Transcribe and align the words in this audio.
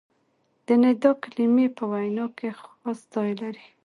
د 0.65 0.67
ندا 0.81 1.11
کلیمې 1.23 1.67
په 1.77 1.83
وینا 1.91 2.25
کښي 2.37 2.51
خاص 2.59 2.99
ځای 3.13 3.31
لري. 3.41 3.65